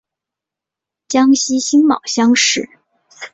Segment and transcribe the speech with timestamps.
[1.07, 2.67] 江西辛卯乡试。